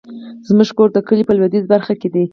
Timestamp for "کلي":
1.07-1.23